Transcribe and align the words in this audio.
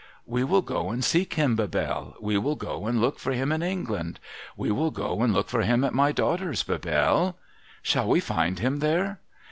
'We 0.35 0.43
will 0.43 0.63
go 0.63 0.89
and 0.89 1.05
seek 1.05 1.35
him, 1.35 1.55
Bebelle, 1.55 2.15
We 2.19 2.35
will 2.39 2.55
go 2.55 2.87
and 2.87 2.99
look 2.99 3.19
for 3.19 3.33
him 3.33 3.51
in 3.51 3.61
England. 3.61 4.19
We 4.57 4.71
will 4.71 4.89
go 4.89 5.21
and 5.21 5.31
look 5.31 5.47
for 5.47 5.61
him 5.61 5.83
at 5.83 5.93
my 5.93 6.11
daughter's, 6.11 6.63
Bebelle.'' 6.63 7.35
Shall 7.83 8.07
we 8.09 8.19
find 8.19 8.57
him 8.57 8.79
there 8.79 9.19